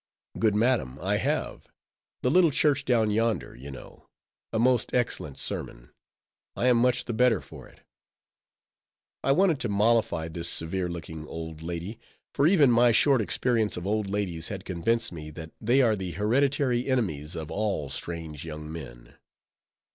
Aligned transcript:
"Good 0.39 0.55
madam, 0.55 0.97
I 0.99 1.17
have; 1.17 1.67
the 2.23 2.31
little 2.31 2.49
church 2.49 2.85
down 2.85 3.11
yonder, 3.11 3.55
you 3.55 3.69
know—a 3.69 4.57
most 4.57 4.95
excellent 4.95 5.37
sermon—I 5.37 6.65
am 6.65 6.77
much 6.77 7.05
the 7.05 7.13
better 7.13 7.39
for 7.39 7.67
it." 7.67 7.81
I 9.23 9.31
wanted 9.31 9.59
to 9.59 9.69
mollify 9.69 10.27
this 10.27 10.49
severe 10.49 10.89
looking 10.89 11.27
old 11.27 11.61
lady; 11.61 11.99
for 12.33 12.47
even 12.47 12.71
my 12.71 12.91
short 12.91 13.21
experience 13.21 13.77
of 13.77 13.85
old 13.85 14.09
ladies 14.09 14.47
had 14.47 14.65
convinced 14.65 15.11
me 15.11 15.29
that 15.29 15.51
they 15.61 15.83
are 15.83 15.95
the 15.95 16.13
hereditary 16.13 16.87
enemies 16.87 17.35
of 17.35 17.51
all 17.51 17.91
strange 17.91 18.43
young 18.43 18.71
men. 18.71 19.17